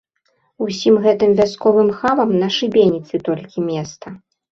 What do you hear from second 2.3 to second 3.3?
на шыбеніцы